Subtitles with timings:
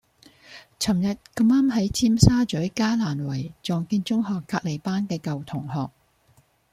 [0.79, 5.91] 噚日咁啱喺尖沙咀嘉蘭圍撞見中學隔離班嘅舊同學